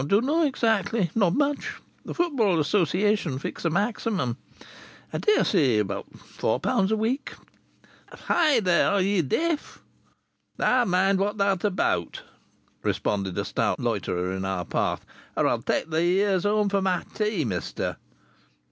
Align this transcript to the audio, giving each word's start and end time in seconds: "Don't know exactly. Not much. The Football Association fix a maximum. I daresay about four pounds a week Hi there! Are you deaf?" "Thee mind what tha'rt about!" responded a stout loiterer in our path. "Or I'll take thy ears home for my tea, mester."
"Don't 0.07 0.25
know 0.25 0.41
exactly. 0.41 1.11
Not 1.13 1.35
much. 1.35 1.75
The 2.05 2.15
Football 2.15 2.59
Association 2.59 3.37
fix 3.37 3.65
a 3.65 3.69
maximum. 3.69 4.35
I 5.13 5.19
daresay 5.19 5.77
about 5.77 6.07
four 6.19 6.59
pounds 6.59 6.91
a 6.91 6.97
week 6.97 7.35
Hi 8.11 8.59
there! 8.61 8.89
Are 8.89 8.99
you 9.01 9.21
deaf?" 9.21 9.83
"Thee 10.57 10.85
mind 10.85 11.19
what 11.19 11.37
tha'rt 11.37 11.63
about!" 11.63 12.23
responded 12.81 13.37
a 13.37 13.45
stout 13.45 13.79
loiterer 13.79 14.35
in 14.35 14.43
our 14.43 14.65
path. 14.65 15.05
"Or 15.37 15.45
I'll 15.45 15.61
take 15.61 15.91
thy 15.91 15.99
ears 15.99 16.45
home 16.45 16.69
for 16.69 16.81
my 16.81 17.03
tea, 17.13 17.45
mester." 17.45 17.97